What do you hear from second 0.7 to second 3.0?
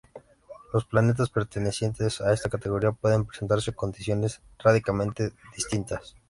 Los planetas pertenecientes a esta categoría